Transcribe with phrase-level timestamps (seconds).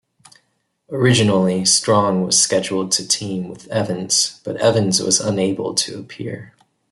[0.89, 6.55] Originally, Strong was scheduled to team with Evans, but Evans was unable to appear.